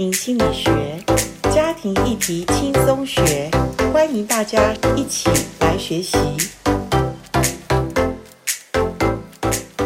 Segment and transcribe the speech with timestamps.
[0.00, 0.72] 庭心理学，
[1.54, 3.50] 家庭议题轻松学，
[3.92, 5.28] 欢迎大家一起
[5.60, 6.16] 来学习。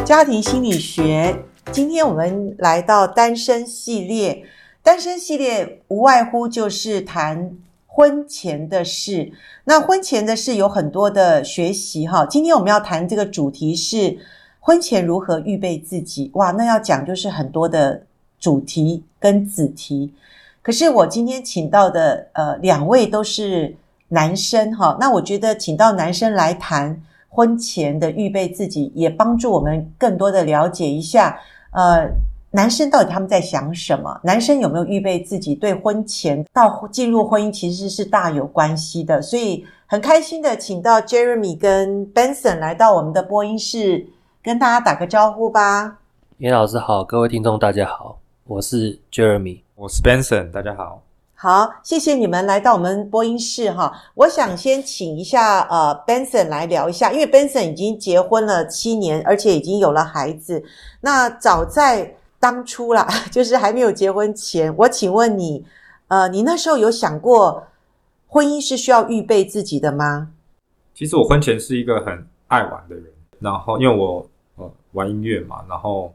[0.05, 4.45] 家庭心理学，今天我们来到单身系列。
[4.81, 7.51] 单身系列无外乎就是谈
[7.85, 9.33] 婚前的事。
[9.65, 12.25] 那婚前的事有很多的学习哈。
[12.25, 14.17] 今天我们要谈这个主题是
[14.61, 16.31] 婚前如何预备自己。
[16.35, 18.03] 哇，那要讲就是很多的。
[18.39, 20.13] 主题跟子题，
[20.61, 23.75] 可是我今天请到的呃两位都是
[24.09, 31.39] 男生哈，那我觉得请到男生来谈婚前的预备自己，也帮助我们更多的了解一下
[31.71, 32.07] 呃
[32.51, 44.07] 男生到底他们在想什么，男生有没有预备自己，对婚前到进入婚姻其实是大有关系的，所以很开心的请到 Jeremy 跟 Benson 来到我们的播音室，
[44.43, 45.97] 跟大家打个招呼吧。
[46.37, 48.19] 严老师好，各位听众大家好。
[48.47, 51.01] 我是 Jeremy，我是 Benson，大家好。
[51.33, 53.91] 好，谢谢你们来到我们播音室哈。
[54.13, 60.63] 我想先请一下呃 Benson 来聊一下，因为 Benson 已经结婚了七年，而且已经有了孩子。
[61.01, 65.65] 那早在当初啦， 就是还没有结婚前，我请问你，
[66.09, 67.65] 呃，你那时候有想过
[68.27, 70.29] 婚姻是需要预备自己的吗？
[70.93, 73.05] 其实我婚前是一个很爱玩的人，
[73.39, 76.13] 然后因为我呃玩音乐嘛，然后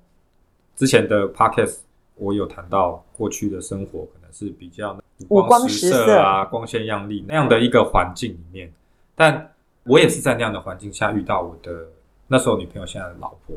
[0.77, 1.79] 之前的 Podcast。
[2.21, 4.97] 我有谈到过去的生活可能是比较
[5.29, 8.71] 五光十色啊，光鲜亮丽那样的一个环境里面，
[9.17, 9.53] 但
[9.85, 11.87] 我也是在那样的环境下遇到我的
[12.29, 13.57] 那时候女朋友，现在的老婆，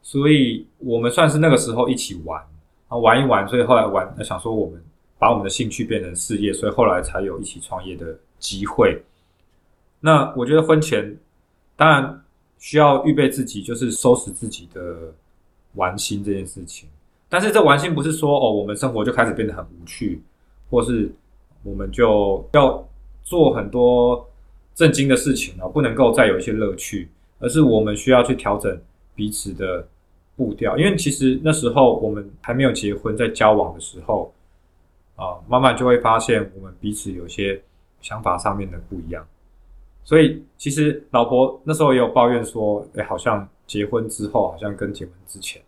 [0.00, 4.80] 所以我们算是那个时候一起玩，然后玩一玩，所以后来玩，想说我们
[5.18, 9.02] 把我们的兴趣变成事业，所以后来才有一起创业的机会。
[10.00, 11.16] 那我觉得婚前
[11.76, 12.24] 当然
[12.58, 15.12] 需要预备自己，就是收拾自己的
[15.74, 16.88] 玩心这件事情。
[17.28, 20.22] 但是这玩心不是说哦，我们生活就开始变得很无趣，
[20.70, 21.12] 或是
[21.62, 22.88] 我们就要
[23.22, 24.26] 做很多
[24.74, 28.80] 正经的事情了，不能够再有一些乐趣，而是我们需要去调整
[29.14, 29.86] 彼此的
[30.36, 30.78] 步调。
[30.78, 34.32] 因为其实那时候我们还没有结婚，在交往的时候
[35.16, 37.60] 啊，慢慢就会发现我们彼此有些
[38.00, 39.26] 想法上面的不一样。
[40.02, 45.60] 所以其实老婆那时候也有抱怨说，哎，好像结婚之后好像跟结婚之前。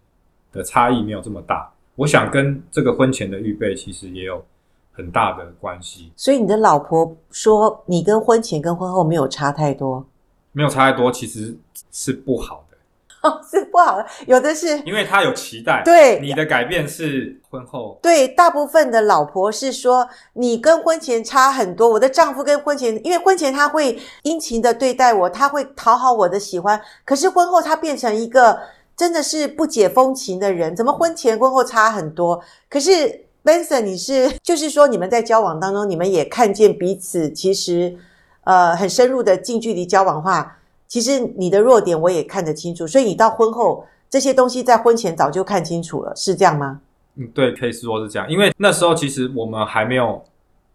[0.53, 4.45] 的差异没有这么大，我想跟这个婚前的预备其实也有
[4.91, 6.11] 很大的关系。
[6.17, 10.05] 所以你的老婆说你跟婚前跟婚后没有差太多，
[10.51, 11.57] 没有差太多，其实
[11.93, 12.77] 是不好的。
[13.23, 15.83] 哦，是不好的，有的是因为他有期待。
[15.85, 17.99] 对，你的改变是婚后。
[18.03, 21.89] 对，大部分的老婆是说你跟婚前差很多。
[21.89, 28.59] 我的丈夫跟婚前，因为婚前他会殷勤的对待我，他会讨好我的喜欢，可是婚后他变成一个。
[29.01, 32.39] 真的是不解风情的人，怎么婚前婚后差很多？
[32.69, 37.97] 可是 Benson，你是 就是说你们在交往当中，你们也看见彼此其实
[38.45, 46.83] 呃很深入的近距离交往的话，其实你的弱点我也看得清楚，所以你到婚后这些东西在婚前早就看清楚了，是这样吗？
[47.15, 50.23] 嗯，对，可以说是这样，因为那时候其实我们还没有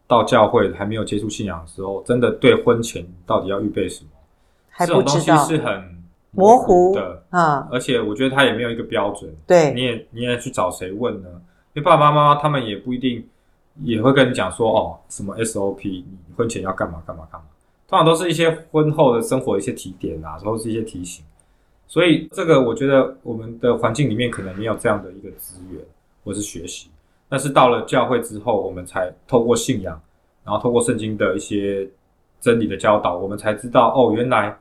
[0.08, 4.10] 到教会，还没有接触信仰的时候，真的对婚前到底要预备什么，
[4.72, 5.94] 还不知道，这种东西是很。
[6.36, 9.34] 模糊的啊，而且我觉得他也没有一个标准。
[9.48, 11.30] 对，你也你也去找谁问呢？
[11.74, 13.26] 因为爸爸妈妈他们也不一定
[13.84, 16.06] 也会跟你讲说哦，什么 SOP，你
[16.38, 17.48] 婚前要干嘛干嘛干嘛。
[17.88, 21.24] 通常都是一些婚后的生活一些提点啊，都是一些提醒。
[21.88, 25.82] 所以这个我觉得我们的环境里面可能没有这样的一个资源
[26.24, 26.90] 或是学习。
[27.30, 30.00] 但是到了教会之后，我们才透过信仰，
[30.44, 31.88] 然后透过圣经的一些
[32.40, 34.58] 真理的教导，我们才知道哦，原来。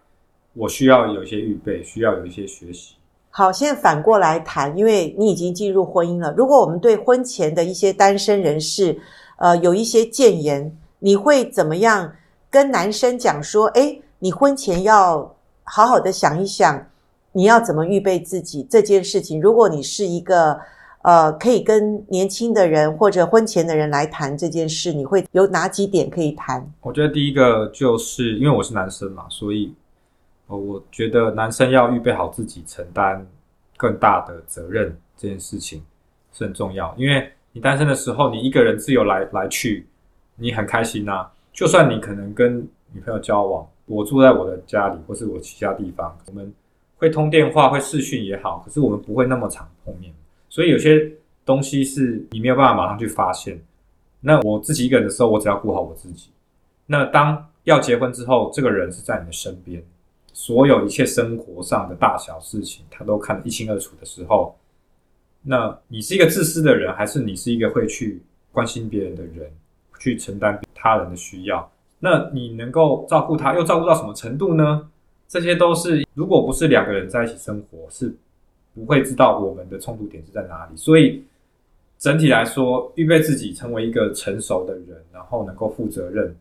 [0.55, 2.95] 我需要有一些预备，需要有一些学习。
[3.31, 6.33] 好，现在反过来谈，因为你已经进入婚姻了。
[6.37, 8.97] 如果我们对婚前的一些单身人士，
[9.39, 10.71] 呃，有一些谏言，
[11.01, 12.13] 你会怎么样
[12.49, 13.67] 跟男生讲说？
[13.71, 15.35] 诶，你婚前要
[15.65, 16.87] 好好的想一想，
[17.33, 19.41] 你要怎么预备自己这件事情。
[19.41, 20.57] 如果你是一个
[21.03, 26.65] 呃，可以跟年轻的人或者婚前的人来谈这件事，你会有哪几点可以谈？
[26.83, 29.75] 我觉得第一个就是因为我是男生嘛，所以。
[30.47, 33.27] 哦，我觉得男生要预备好自己承担
[33.77, 35.83] 更大的责任，这件事情
[36.33, 36.95] 是很重要。
[36.99, 39.87] 因为你单身的时候，你一个人自由来来去，
[40.37, 41.27] 你很开心呐。
[41.53, 42.59] 就算你可能跟
[42.93, 46.53] 女朋友交往，我住在我的家里，或是我其他地方，我们
[46.97, 50.13] 会通电话、会视讯也好，可是我们不会那么常碰面。
[50.49, 51.11] 所以有些
[51.45, 53.61] 东西是你没有办法马上去发现。
[54.21, 56.31] 那我自己一个人的时候，我只要顾好我自己。
[56.87, 59.83] 那当要结婚之后，这个人是在你的身边。
[60.35, 64.55] 所有一切生活上的大小事情，他都看得一清二楚的时候，
[65.43, 68.21] 那你是一个自私的人，还是你是一个会去
[68.51, 69.49] 关心别人的人，
[70.01, 71.71] 去承担他人的需要？
[72.01, 74.91] 那你能够照顾他，又照顾到什么程度呢？
[75.29, 78.13] 这些都是，如果不是两个人在一起生活，是
[78.75, 80.77] 不会知道我们的冲突点是在哪里。
[80.77, 81.23] 所以
[81.97, 86.37] 整体来说，预备自己成为一个成熟的人，然后能够负责任，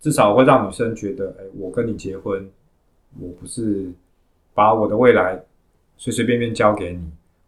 [0.00, 2.48] 至少会让女生觉得，哎，我跟你结婚，
[3.20, 3.90] 我不是
[4.52, 5.40] 把我的未来
[5.96, 7.02] 随随便便交给你。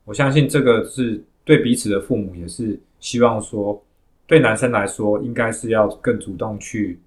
[0.04, 3.82] 我相信这个是对彼此的父母也是希望说，
[4.26, 6.98] 对男生来说，应该是要更主动去。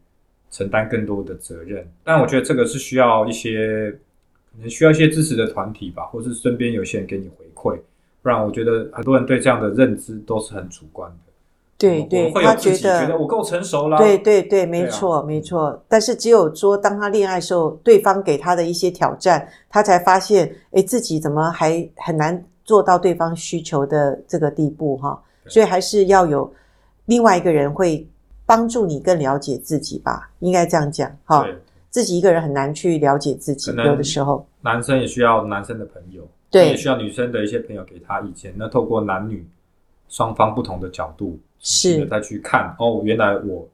[0.51, 3.91] 承担更多的责任，但我觉得这个是需要一些，
[4.51, 7.79] 可能需要一些支持的团体吧，或是身边有些人给你回馈，
[8.23, 11.28] 不然我觉得很多人对这样的认知都是很主观的。
[11.79, 13.97] 对对，他觉得觉得我够成熟了。
[13.97, 15.83] 对对对，没错、啊、没错。
[15.87, 25.19] 但是只有说，当他恋爱的时候，对方给他的一些挑战，他才发现，哎，自己怎么还很难做到对方需求的这个地步哈？
[25.47, 26.53] 所以还是要有
[27.05, 28.07] 另外一个人会。
[28.49, 31.45] 帮助你更了解自己吧，应该这样讲哈。
[31.91, 34.43] 自己一个人很难去了解自己，有的时候。
[34.61, 38.51] 男生也需要男生的朋友，对，也需要女生的一些朋友给他意见。
[38.57, 39.47] 那透过男女
[40.09, 43.65] 双方不同的角度，是再去看哦，原来我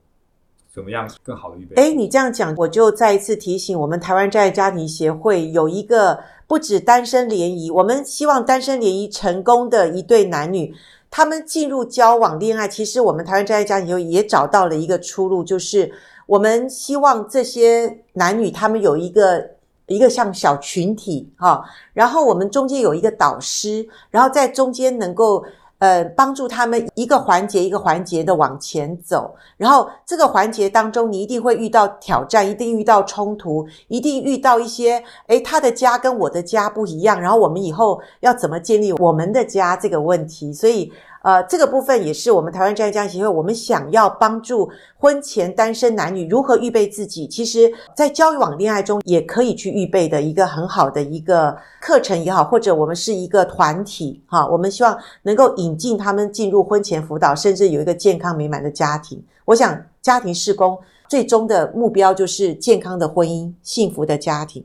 [0.74, 1.82] 怎么样更好的预备。
[1.82, 10.76] 哎，你这样讲，我就再一次提醒我们台湾真爱家庭协会有一个不止单身联谊，我们希望单身联谊成功的一对男女。
[11.10, 15.90] 他们进入交往恋爱，其实我们台湾真爱家庭也找到了一个出路，就是
[16.26, 19.52] 我们希望这些男女他们有一个
[19.86, 25.46] 一个像小群体哈，然后我们中间有一个导师，然后在中间能够。
[25.80, 40.92] 呃，帮助他们一个环节一个环节的往前走，然后这个环节当中，你一定会遇到挑战，一定遇到冲突，一定遇到一些，诶，他的家跟我的家不一样，然后我们以后要怎么建立我们的家这个问题，所以。
[41.25, 47.25] 呃，这个部分也是我们台湾专家庭协会，我们想要帮助婚前单身男女如何预备自己。
[47.25, 59.19] 其实，在交往恋爱中也可以去预备的一个很好的一个课程也好，或者我们是一个团体哈，我们希望能够引进他们进入婚前辅导，甚至有一个健康美满的家庭。
[59.45, 60.78] 我想，家庭事工
[61.10, 64.63] 最终的目标就是健康的婚姻、幸福的家庭。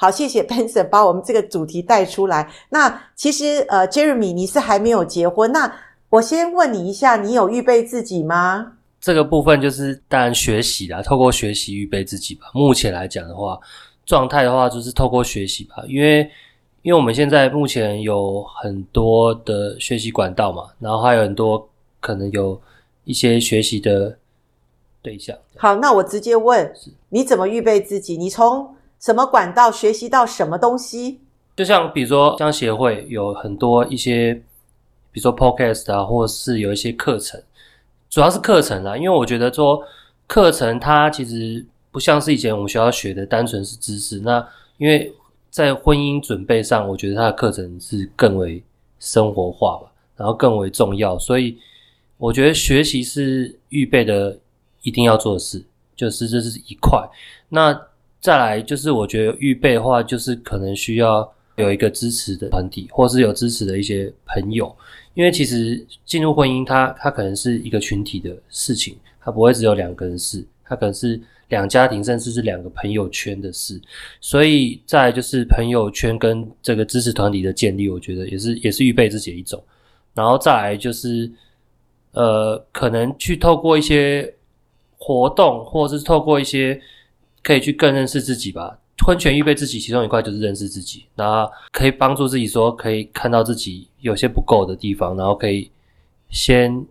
[0.00, 2.48] 好，谢谢 Benson 把我们这个主题带出来。
[2.70, 5.70] 那其实，呃，Jeremy，你是还没有结婚，那。
[6.10, 8.72] 我先问你一下，你有预备自己吗？
[8.98, 12.46] 这个部分就是当然学习啦，透过学习预备自己吧。
[12.54, 13.60] 目前来讲的话，
[14.06, 16.20] 状态的话就是透过学习吧，因为
[16.80, 21.68] 因为我们现在目前有很多的学习管道嘛，然后还有很多
[22.00, 22.58] 可能有
[23.04, 24.16] 一些学习的
[25.02, 25.36] 对象。
[25.56, 26.72] 好，那我直接问，
[27.10, 28.16] 你怎么预备自己？
[28.16, 31.20] 你从什么管道学习到什么东西？
[31.54, 34.42] 就像比如说，像协会有很多一些。
[35.18, 37.42] 比如说 Podcast 啊，或是有一些课程，
[38.08, 39.82] 主要是课程啦，因为我觉得说
[40.28, 44.20] 课程它其实不像是以前我们学校学的单纯是知识。
[44.20, 45.12] 那因为
[45.50, 48.62] 在婚姻准备上，我觉得它的课程是更为
[49.00, 51.18] 生活化吧，然后更为重要。
[51.18, 51.58] 所以
[52.16, 54.38] 我觉得学习是预备的
[54.82, 55.60] 一定要做的事，
[55.96, 57.02] 就是这是一块。
[57.48, 57.76] 那
[58.20, 64.74] 再来就是我觉得预备的话，就是可能需要有一个支持的团体，或是有支持的一些朋友。
[65.14, 73.80] 因为其实进入婚姻它，它可能是一个群体的事情，它不会只有两个人事，它可能是两家庭，甚至是两个朋友圈的事。
[74.20, 79.60] 所以，再就是朋友圈跟这个支持团体的建立，我觉得也是也是预备自己的一种。
[80.14, 81.28] 然后再来就是，
[82.12, 84.32] 呃，可能去透过一些
[84.98, 86.80] 活动，或是透过一些
[87.42, 88.78] 可以去更认识自己吧。
[89.06, 95.70] 婚前预备自己，其中一块就是认识自己，那可以帮助自己说，可以看到自己有些不够的地方，然后可以
[96.28, 96.84] 先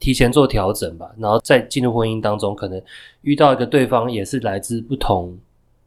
[0.00, 2.80] 提前做调整吧，然后再进入婚姻当中，可能
[3.22, 5.38] 遇到一个对方也是来自不同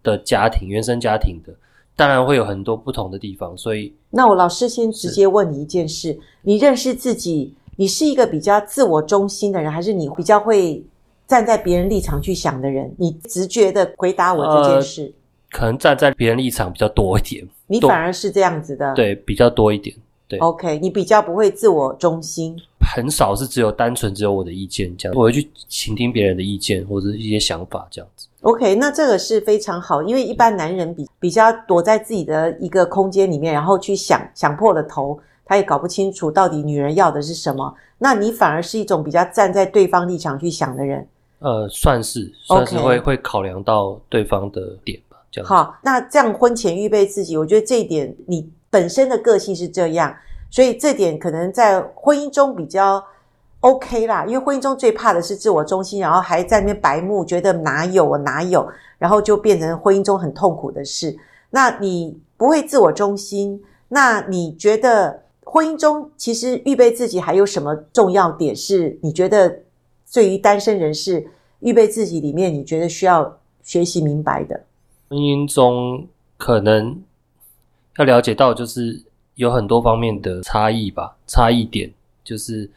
[0.03, 1.51] 的家庭、原生家庭的，
[1.95, 10.81] 当然会有很多不同的地方，所以那我老师先直接问你一件事：你认识自己，你是一个比较自我中心的人，还是你比较会
[11.27, 12.93] 站在别人立场去想的人？
[12.99, 15.05] 你直觉的回答我这件事。
[15.07, 15.22] 呃
[15.53, 19.95] 可能站在别人立场比较多一点，你反而是这样子的，对，比较多一点，
[20.27, 20.39] 对。
[20.39, 28.27] OK，你比较不会自我中心，很少是只有单纯只有我的意见这样，我会去倾听别人的意见或者一些想法这样子。
[28.41, 37.73] OK，那这个是非常好，因为一般男人比比较躲在自己的一个空间里面，然后去想想破了头，他也搞不清楚到底女人要的是什么。
[37.99, 41.07] 那你反而是一种比较站在对方立场去想的人，
[41.39, 44.99] 呃，算是算是会.会考量到对方的点。
[45.41, 50.15] 好，那这样婚前预备自己，我觉得这一点你本身的个性是这样，
[50.51, 53.03] 所以这点可能在婚姻中比较
[53.61, 54.25] OK 啦。
[54.25, 58.67] 因为婚姻中最怕的是自我中心，然后还在那边白目，觉得哪有我哪有，
[58.99, 61.17] 然后就变成婚姻中很痛苦的事。
[61.49, 68.55] 那你不会自我中心，那你觉得婚姻中其实预备自己还有什么重要点？
[68.55, 69.59] 是你觉得
[70.11, 71.25] 对于单身人士
[71.59, 74.63] 预备自己里面，你觉得需要学习明白的？
[75.13, 76.07] 婚姻中
[76.39, 76.99] 可能
[77.97, 78.99] 要了解到，就是
[79.35, 81.93] 有很多方面的差异吧，差异点
[82.23, 82.67] 就是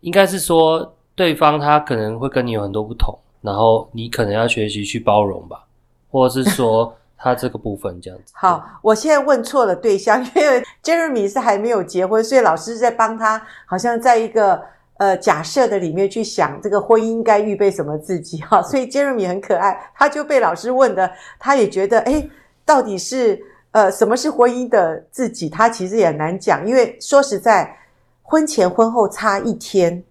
[0.00, 5.64] 应该是说，对方他可能会跟你有很多不同，然后你可能要学习去包容吧，
[6.10, 8.34] 或者是说他这个部分这样子。
[8.36, 14.75] 好，我现在问错了对象， 因为 Jeremy 是还没有结婚，所以老师在帮他，好像在一个。
[14.98, 22.30] 呃，假设的里面去想这个婚姻该预备什么自己 哈，所以 Jeremy 很可爱，他就被老师问的，他也觉得，诶，
[22.64, 23.38] 到底是
[23.72, 25.50] 呃什么是婚姻的自己？
[25.50, 27.76] 他其实也难讲，因为说实在，
[28.22, 30.02] 婚前婚后差一天，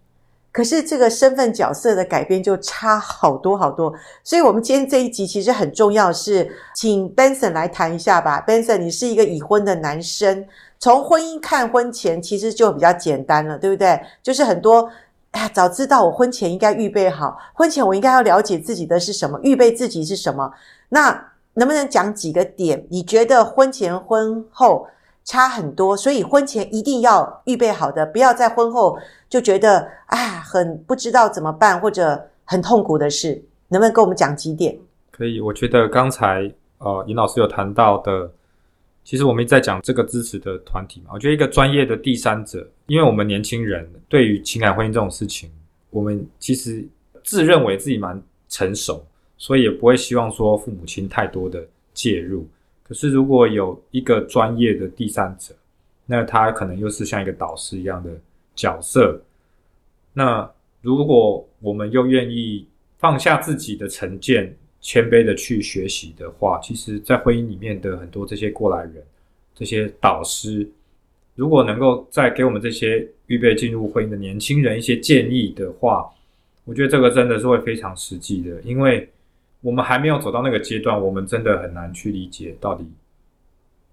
[0.52, 3.92] 可是这个身份角色的改变就差好多好多。
[4.24, 8.44] 所以我们今天这一集其实很重要，是请 Benson 来谈一下吧。
[8.48, 10.46] Benson，你是一个已婚的男生。
[10.86, 14.00] 从婚姻看婚前，其实就比较简单了，对不对？
[14.22, 14.88] 就是很多，
[15.32, 20.54] 哎，早知道我婚前应该预备好，婚前我应该要了解自己的是什么，预备自己是什么。
[20.90, 22.86] 那能不能讲几个点？
[22.92, 24.88] 你觉得婚前婚后
[25.24, 28.96] 差很多，所以婚前一定要预备好的，不要在婚后
[29.28, 34.78] 就觉得啊，很不知道怎么办或者很痛苦的事，能不能跟我们讲几点？
[35.10, 38.30] 可以，我觉得刚才呃，尹老师有谈到的。
[39.06, 45.50] 其实我们一直在讲这个支持的团体嘛，我觉得一个专业的第三者，因为我们年轻人对于情感婚姻这种事情，
[45.92, 46.84] 我们其实
[47.24, 48.20] 自认为自己蛮
[48.50, 49.06] 成熟，
[49.38, 52.48] 所以也不会希望说父母亲太多的介入。
[52.84, 55.54] 可是如果有一个专业的第三者，
[56.08, 58.10] 那他可能又是像一个导师一样的
[58.56, 59.22] 角色。
[60.14, 69.04] 那如果我们又愿意放下自己的成见，谦卑的去学习的话，其实，在婚姻里面的很多这些过来人、
[69.56, 70.70] 这些导师，
[71.34, 76.08] 如果能够再给我们这些预备进入婚姻的年轻人一些建议的话，
[76.66, 79.10] 我觉得这个真的是会非常实际的，因为
[79.62, 82.86] 我们还没有走到那个阶段，我们真的很难去理解到底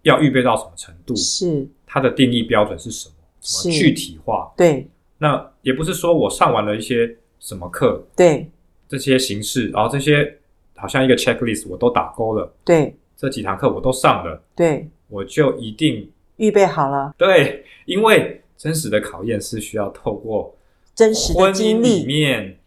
[0.02, 4.52] 要预备到什么程度，是它的定义标准是什么，怎么具体化？
[4.58, 8.46] 对，那也不是说我上完了一些什么课，对
[8.86, 10.36] 这些形式，然后这些。
[10.82, 12.52] 好像一个 checklist，我都打勾了。
[12.64, 14.42] 对，这几堂课我都上了。
[14.56, 17.14] 对，我就一定预备好了。
[17.16, 20.52] 对，因为真实的考验是需要透过
[20.92, 22.58] 真实的经历里面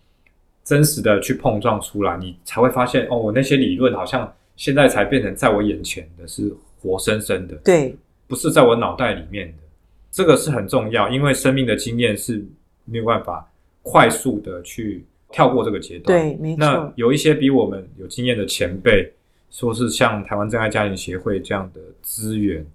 [0.63, 7.55] 真实的去碰撞出来，你才会发现哦，我那些理论好像现在才变成在我眼前的是活生生的。
[7.57, 7.93] 对，
[8.27, 9.63] 不是在我脑袋里面的。
[10.09, 12.41] 这个是很重要，因为生命的经验是
[12.85, 13.45] 没有办法
[13.83, 15.05] 快速的去。
[15.35, 16.59] 跳过这个阶段，对，没错。
[16.61, 19.11] 那有一些比我们有经验的前辈，
[19.51, 22.65] 说是像台湾真爱家庭协会这样的资源，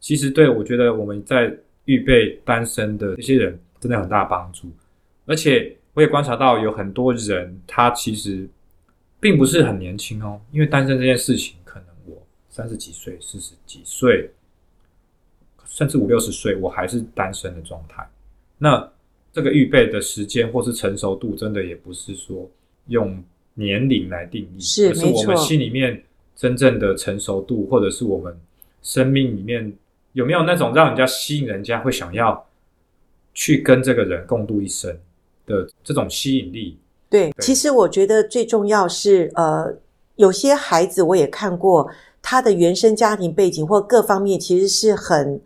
[0.00, 4.68] 其实对我觉得我们在预备单身的这些人，真的很大帮助。
[5.24, 8.44] 而且我也观察到有很多人，他其实
[9.20, 14.28] 并不是很年轻哦，因为单身这件事情，可能我三十几岁、四十几岁，
[15.64, 18.04] 甚至五六十岁，我还是单身的状态。
[18.58, 18.90] 那
[19.32, 22.50] 这个预备的时间或是成熟度，真的也不是说
[22.88, 23.22] 用
[23.54, 26.02] 年龄来定义，是，而是我们心里面
[26.34, 28.36] 真正的成熟度，或者是我们
[28.82, 29.72] 生命里面
[30.14, 32.44] 有没有那种让人家吸引人家会想要
[33.32, 34.98] 去跟这个人共度一生
[35.46, 36.76] 的这种吸引力。
[37.08, 39.76] 对，对，其实我觉得最重要是，呃，
[40.16, 41.88] 有些孩子我也看过，
[42.20, 45.40] 他的原生家庭背景或各方面其实是很。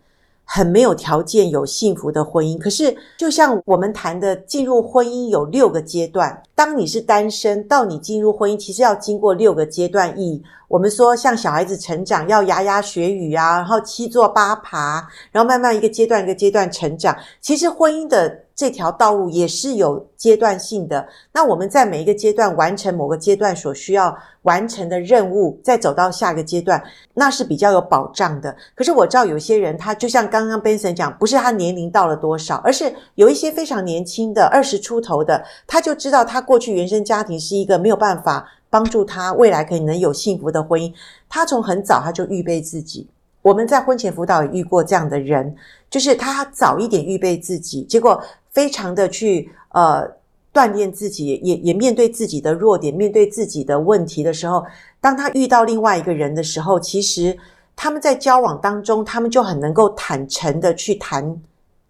[0.45, 6.41] 很没有条件有幸福的婚姻，可是就像我们谈的，进入婚姻有六个阶段。
[6.53, 10.17] 当你是单身，到你进入婚姻，其实要经过六个阶段。
[10.17, 17.15] 以我们说，像小孩子成长要牙牙学语啊，然后七坐八爬，然后慢慢一个阶段一个阶段成长。
[17.41, 21.05] 其实婚姻的这条道路也是有阶段性的。
[21.33, 26.81] 那我们在每一个阶段完成某个阶段所需要完成的任务，再走到下一个阶段，
[27.15, 28.55] 那是比较有保障的。
[28.73, 40.93] 可是我知道有些人，他就像刚刚 Benson 讲，不是他年龄到了多少，而是有一些非常年轻的二十出头的，他就知道他过去原生家庭是一个没有办法帮助他未来可能有幸福的婚姻。
[41.27, 43.09] 他从很早他就预备自己。
[43.45, 45.55] 我们在婚前辅导也遇过这样的人，
[45.87, 50.09] 就是他早一点预备自己，结果非常的去呃。
[50.55, 54.65] 锻炼自己，也也面对自己的弱点，面对自己的问题的时候，
[55.01, 57.37] 当他遇到另外一个人的时候，其实
[57.75, 61.41] 他们在交往当中，他们就很能够坦诚的去谈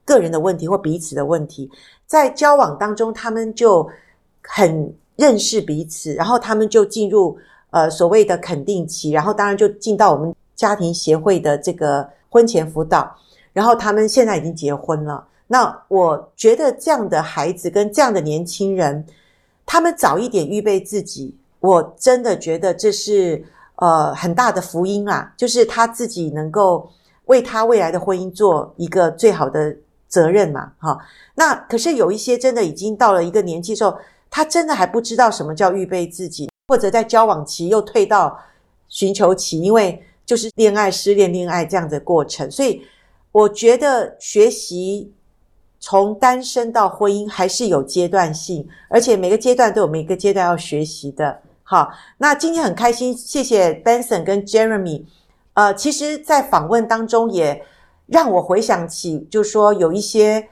[0.04, 1.70] 个人的问题或彼此的问题，
[2.08, 3.88] 在交往当中，他们就
[4.42, 7.38] 很认识彼此，然后他们就进入
[7.70, 13.16] 呃所谓的肯定期，然后当然就进到我们家庭协会的这个婚前辅导，
[13.54, 15.28] 然后他们现在已经结婚了。
[15.48, 19.06] 那我觉得这样的孩子跟这样的年轻人，
[19.66, 23.46] 他们早一点预备自己，我真的觉得这是
[23.76, 25.32] 呃很大的福音啊！
[25.38, 26.90] 就是他自己能够
[27.26, 29.76] 为他未来的婚姻做一个最好的
[30.08, 30.98] 责任嘛，哈。
[31.36, 33.96] 那可是有一些真的已经到了一个年纪之后，
[34.32, 38.40] 他真的还不知道什么叫预备自己，或者在交往期又退到
[38.88, 42.82] 寻求期，因为就是恋爱、失恋、恋爱这样的过程，所以
[43.32, 45.12] 我觉得学习。
[45.78, 51.42] 从单身到婚姻还是有阶段性，而且每个阶段都有每个阶段要学习的。
[51.62, 55.04] 好，那今天很开心，谢谢 Benson 跟 Jeremy。
[55.54, 57.64] 呃，其实，在访问当中也
[58.08, 60.48] 让我回想起，就是说有一些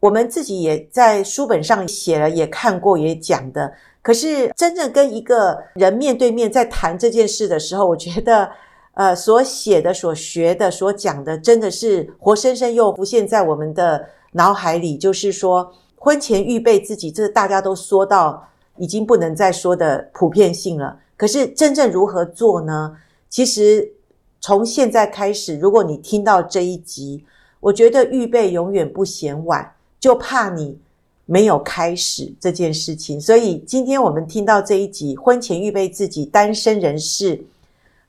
[0.00, 3.72] 我们自己也在书本上写了，也看过，也讲的。
[4.00, 8.50] 可是真正跟一个人面对面在谈这件事的时候，我觉得。
[8.94, 14.98] 呃，所写的、所学的、所讲的，真的是活生生又浮现在我们的脑海里。
[14.98, 18.46] 就是说，婚前预备自己，这大家都说到
[18.76, 20.98] 已经不能再说的普遍性了。
[21.16, 22.94] 可是，真正如何做呢？
[23.30, 23.92] 其实，
[24.40, 27.24] 从现在开始，如果你听到这一集，
[27.60, 30.78] 我觉得预备永远不嫌晚，就怕你
[31.24, 33.18] 没有开始这件事情。
[33.18, 37.42] 所以，今天我们听到这一集，婚前预备自己，单身人士。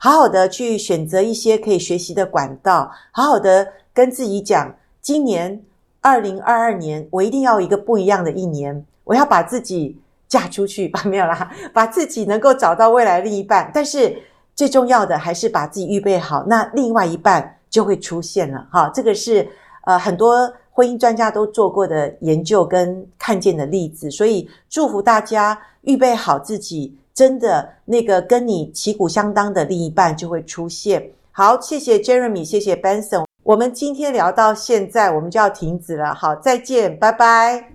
[0.03, 5.63] 好好的去选择一些可以学习的管道，好好的跟自己讲，今年
[6.01, 13.71] 二零二二年，我一定要一个不一样的一年，我要把自己嫁出去，把 没有啦，把自己能够找到未来另一半。
[13.73, 14.21] 但是
[14.53, 18.67] 最重要的还是把自己预备好，那另外一半就会出现了。
[18.73, 19.47] 哈，这个是
[19.85, 26.97] 呃很多婚姻专家都做过的研究跟看见的例子，所以祝福大家预备好自己。
[27.13, 31.11] 真的，那个跟你旗鼓相当的另一半就会出现。
[31.31, 33.25] 好，谢谢 Jeremy，谢谢 Benson。
[33.43, 36.13] 我们今天聊到现在，我们就要停止了。
[36.13, 37.72] 好，再见，拜拜。